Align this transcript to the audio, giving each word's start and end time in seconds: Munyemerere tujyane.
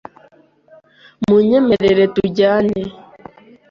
Munyemerere 1.27 2.03
tujyane. 2.15 2.79